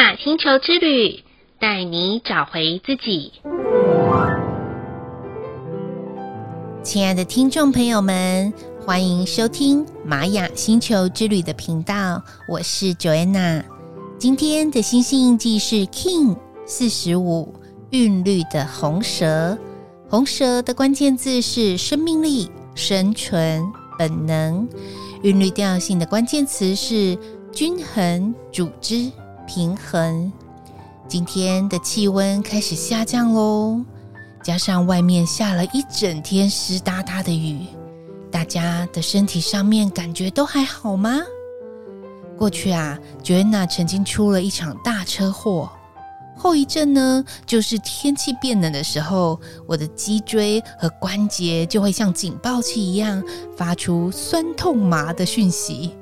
[0.00, 1.22] 雅星球之旅，
[1.58, 3.32] 带你找回自己。
[6.82, 8.50] 亲爱的听众朋友们，
[8.80, 13.62] 欢迎收听玛雅星球之旅的频道，我是 Joanna。
[14.18, 17.54] 今天的星星印记是 King 四十五
[17.90, 19.58] 韵律的红蛇，
[20.08, 23.62] 红蛇的关键字是生命力、生存、
[23.98, 24.66] 本能。
[25.24, 27.18] 韵律调性的关键词是
[27.52, 29.12] 均衡、组织、
[29.50, 30.32] 平衡。
[31.08, 33.80] 今天的气温开始下降喽，
[34.44, 37.66] 加上外面下了一整天湿哒哒的雨，
[38.30, 41.18] 大家的身体上面感觉都还好吗？
[42.38, 45.68] 过去啊，Joanna 曾经出了一场大车祸。
[46.36, 53.20] 后遗症呢，就是天气变冷的时候，我的脊椎和关节就会像警报器一样
[53.56, 55.96] 发出酸痛麻的讯息。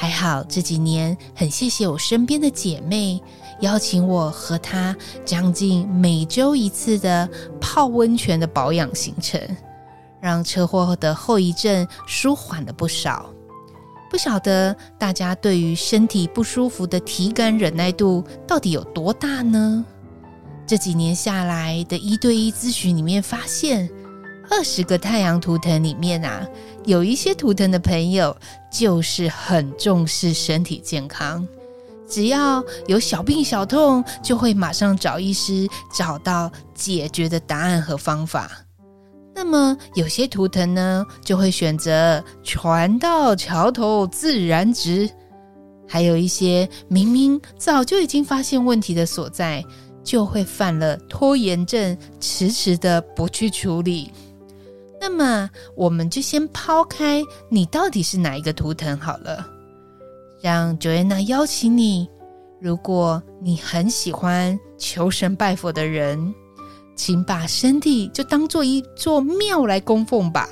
[0.00, 3.20] 还好这几年很谢谢我身边的姐妹
[3.62, 7.28] 邀请我和她将近每周一次的
[7.60, 9.40] 泡温泉的保养行程，
[10.20, 13.28] 让车祸后的后遗症舒缓了不少。
[14.08, 19.84] 不晓得大家对于身体不舒服的体感忍耐度到底有多大呢？
[20.64, 23.90] 这几年下来的一对一咨询里面发现，
[24.50, 26.46] 二十个太阳图腾里面啊，
[26.84, 28.36] 有一些图腾的朋友
[28.70, 31.46] 就是很重视身体健康，
[32.08, 38.50] 只要有小病小痛，就会马上找医师，找到解决的答案和方法。
[39.34, 45.08] 那么有些图腾呢，就会选择船到桥头自然直；
[45.86, 49.64] 还有一些明明早就已经发现问题的所在，
[50.02, 54.10] 就会犯了拖延症，迟迟的不去处理。
[55.08, 59.46] 那么，我们就先抛开你到底是哪一个图腾好了，
[60.42, 62.06] 让 Joanna 邀请你，
[62.60, 66.34] 如果你很喜欢求神拜佛的人。
[66.94, 70.48] 请把身体就当做一座庙来供奉吧。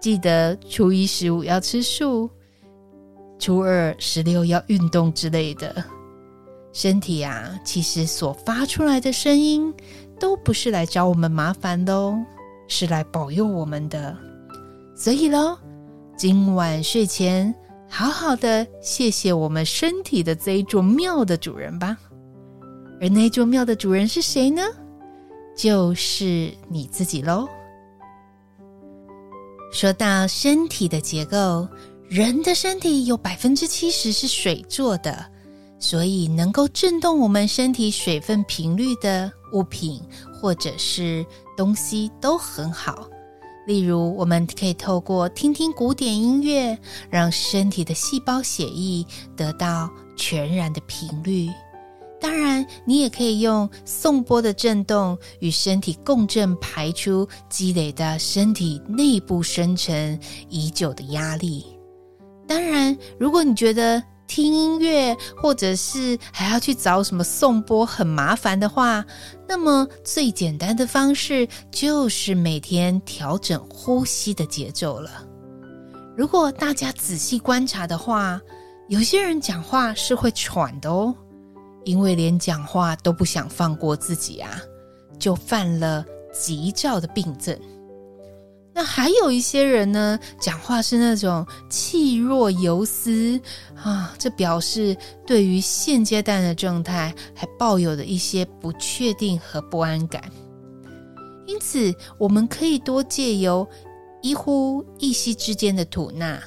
[0.00, 2.28] 记得初一十五要吃素，
[3.38, 5.72] 初二十六要运动之类的。
[6.72, 9.72] 身体啊，其实所发出来的声音，
[10.18, 12.18] 都不是来找我们麻烦的哦，
[12.72, 14.16] 是来保佑我们的。
[14.96, 15.58] 所以喽，
[16.16, 17.54] 今晚睡前
[17.86, 21.94] 好好的谢谢我们身体的这一座庙的主人吧。
[22.98, 24.62] 而那座庙的主人是谁呢？
[25.54, 27.46] 就是你自己喽。
[29.70, 31.68] 说到身体的结构，
[32.08, 35.26] 人的身体有百分之七十是水做的，
[35.82, 40.00] 所以能够震动我们身体水分频率的物品
[40.32, 41.26] 或者是
[41.56, 43.08] 东西都很好。
[43.66, 46.78] 例如，我们可以透过听听古典音乐，
[47.10, 49.04] 让身体的细胞血液
[49.36, 51.50] 得到全然的频率。
[52.20, 60.18] 当然，你也可以用颂钵的震动与身体共振，排出积累的身体内部深层
[60.48, 61.66] 已久的压力。
[62.46, 64.00] 当然，如果你觉得
[64.34, 69.04] 听音乐或者是还要去找什么颂钵很麻烦的话，
[69.46, 75.10] 那么最简单的方式就是每天调整呼吸的节奏了。
[76.16, 78.40] 如果大家仔细观察的话，
[78.88, 81.14] 有些人讲话是会喘的哦。
[81.84, 84.62] 因为连讲话都不想放过自己啊，
[85.18, 87.54] 就犯了急躁的病症。
[88.74, 93.40] 那还有一些人呢，讲话是那种气若游丝
[93.76, 94.96] 啊，这表示
[95.26, 100.22] 对于现阶段的状态还抱有的一些不确定和不安感。
[101.46, 103.68] 因此，我们可以多借由
[104.22, 106.42] 一呼一吸之间的吐纳，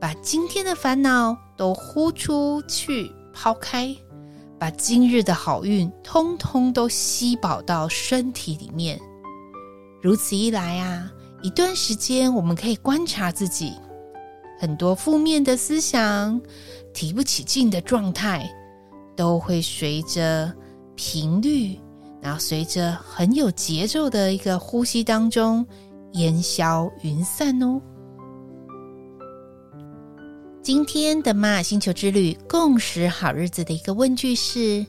[0.00, 3.94] 把今天的烦恼都呼出去，抛开。
[4.60, 9.00] 把今日的好运通通都吸饱到身体里面，
[10.02, 11.08] 如此一来啊，
[11.40, 13.72] 一段时间我们可以观察自己，
[14.58, 16.40] 很多负面的思想、
[16.92, 18.50] 提不起劲的状态，
[19.16, 20.52] 都会随着
[20.96, 21.78] 频率，
[22.20, 25.64] 然后随着很有节奏的一个呼吸当中
[26.14, 27.80] 烟消云散哦。
[30.60, 34.84] 今天的玛雅星球之旅共识好日子的一个问句是：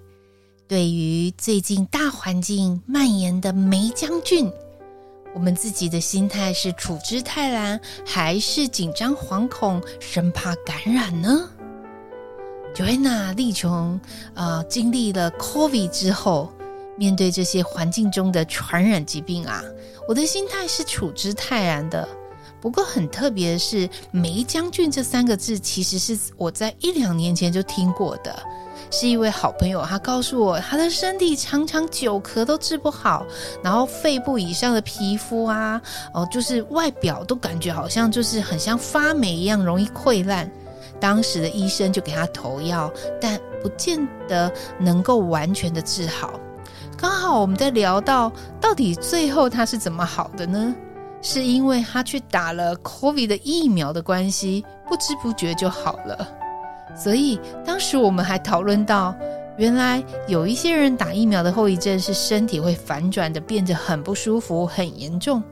[0.68, 4.52] 对于最近大环境蔓延的梅将军，
[5.34, 11.50] 我们自己的心态是处之泰然，还是紧张惶恐，生怕感染呢
[12.76, 14.00] ？Joanna 丽琼
[14.34, 16.52] 呃，经历了 COVID 之后，
[16.98, 19.64] 面对这些环境中的传染疾病啊，
[20.08, 22.08] 我的心态是处之泰然的。
[22.62, 28.38] 不过很特别的是，霉浆菌这三个字其实是我在一两年前就听过的，
[28.92, 33.26] 是一位好朋友，他告诉我，他的身体常常久咳都治不好，
[33.64, 35.82] 然后肺部以上的皮肤啊，
[36.14, 40.50] 哦，就是外表都感觉好像就是很像发霉一样，容易溃烂。
[41.00, 42.92] 当时的医生就给他投药，
[43.22, 46.38] 但不见得能够完全的治好。
[46.98, 48.30] 刚好我们在聊到，
[48.60, 50.76] 到底最后他是怎么好的呢？
[51.22, 56.28] 是因为他去打了 COVID 的疫苗的关系，不知不觉就好了。
[56.96, 59.16] 所以当时我们还讨论到，
[59.58, 65.44] 原来有一些人打疫苗的后遗症是身体会反转的，变得很不舒服、很严重。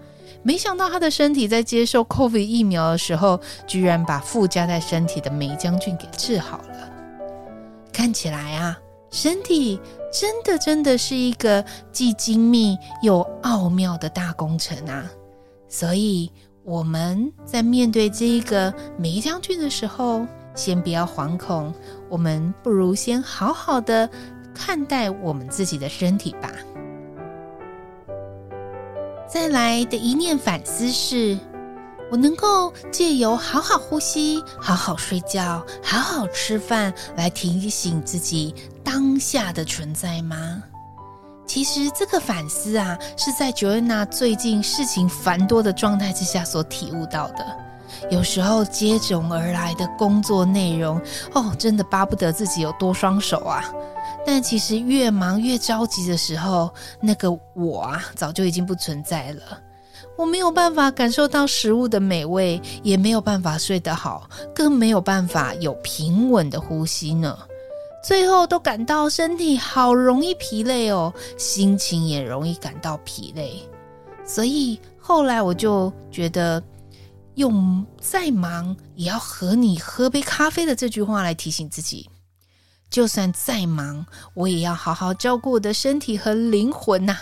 [0.44, 6.90] 没想到他的身体在接受 COVID 疫苗的时候，居然把附加在身体的霉浆菌给治好了。
[7.92, 8.78] 看起来啊，
[9.12, 9.80] 身体
[10.12, 15.06] 真的真的是一个既精密又奥妙的大工程啊！
[15.70, 16.32] 所以
[16.64, 20.26] 我们在面对这一个梅将军的时候，
[20.56, 21.74] 先不要惶恐，
[22.10, 24.10] 我们不如先好好的
[24.54, 26.52] 看待我们自己的身体吧。
[29.30, 31.38] 再来的一念反思是：
[32.10, 38.56] 我能够借由好好呼吸、好好睡觉、好好吃饭，来提醒自己
[38.86, 40.64] 当下的存在吗？
[41.48, 47.46] 其实这个反思啊，是在 Joanna 最近事情繁多的状态之下所体悟到的。
[48.12, 51.02] 有时候接踵而来的工作内容，
[51.34, 53.64] 哦，真的巴不得自己有多双手啊！
[54.26, 56.70] 但其实越忙越着急的时候，
[57.02, 59.42] 那个我啊，早就已经不存在了。
[60.18, 67.38] 我没有办法感受到食物的美味，也没有办法睡得好，更没有办法有平稳的呼吸呢。
[68.08, 73.62] 最后都感到身体好容易疲累哦，心情也容易感到疲累，
[74.26, 76.64] 所以后来我就觉得，
[77.36, 82.10] 用再忙也要和你喝杯咖啡的这句话来提醒自己，
[82.90, 87.18] 就算再忙，我也要好好照顾我的身体和灵魂呐。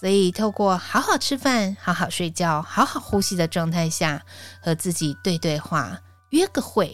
[0.00, 4.20] 所以透过好好吃饭、好好睡觉、好好呼吸的状态下，
[4.60, 5.96] 和自己对对话，
[6.30, 6.92] 约个会。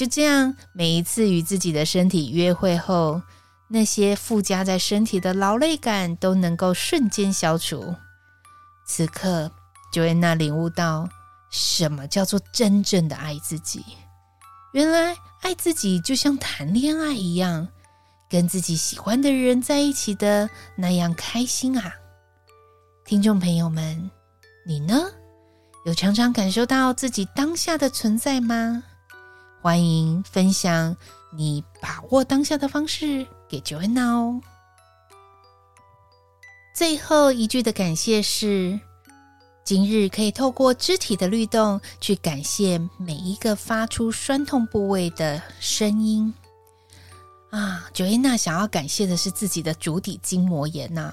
[0.00, 3.20] 就这样，每一次与自己的身体约会后，
[3.68, 7.94] 那些附加在身体的劳累感都能够瞬间消除。
[8.86, 9.52] 此刻
[9.92, 11.06] ，Joanna 领悟到
[11.50, 13.84] 什么叫做真正的爱自己。
[14.72, 17.68] 原来，爱自己就像谈恋爱一样，
[18.30, 21.92] 跟自己喜欢的人在一起的那样开心啊！
[23.04, 24.10] 听众朋友们，
[24.66, 24.98] 你呢？
[25.84, 28.82] 有常常感受到自己当下的存在吗？
[29.62, 30.96] 欢迎分享
[31.30, 34.40] 你把握当下的方式给 Joanna 哦。
[36.74, 38.80] 最后一句的感谢是：
[39.62, 46.32] 今日可以透过肢体的律动去感谢每一个发出酸痛部位的声音
[47.50, 47.86] 啊。
[47.92, 51.12] Joanna 想要感谢的是自己的足底筋膜炎呐，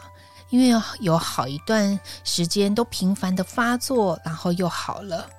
[0.49, 5.29] 因为有好一段时间都频繁的发作，然后又好了。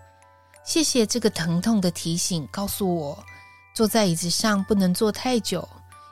[0.69, 3.25] 谢谢这个疼痛的提醒，告诉我
[3.73, 5.67] 坐在椅子上不能坐太久，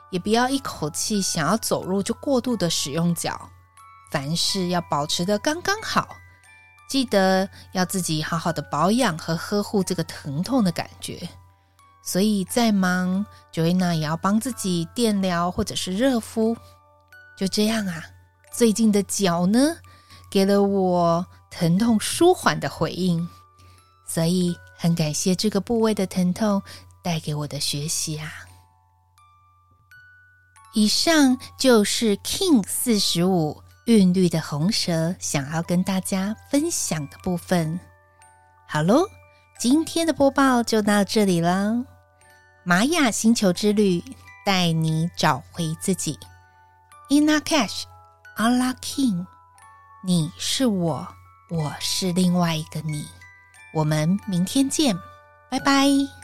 [0.09, 3.51] 也不要一口气想要走路就过度的使用脚，
[4.09, 6.07] 凡事要保持的刚刚好。
[6.89, 11.29] 记得要自己好好的保养和呵护这个疼痛的感觉。
[12.01, 13.23] 所以再忙
[13.53, 16.57] ，Joanna 也要帮自己电疗或者是热敷。
[17.37, 18.03] 就这样啊，
[18.51, 19.77] 最近的脚呢，
[20.31, 23.29] 给了我疼痛舒缓的回应。
[24.07, 26.61] 所以很感谢这个部位的疼痛
[27.03, 28.31] 带给我的学习啊！
[30.73, 37.79] 以上就是 King 四十五韵律的红蛇想要跟大家分享的部分。
[38.67, 39.07] 好喽，
[39.59, 41.83] 今天的播报就到这里了。
[42.63, 44.03] 玛雅星球之旅
[44.45, 46.19] 带你找回自己。
[47.09, 47.83] In a Cash,
[48.35, 49.25] Ala king，
[50.03, 51.07] 你是我，
[51.49, 53.07] 我是另外一个你。
[53.77, 54.97] 我们明天见，
[55.51, 56.16] 拜拜。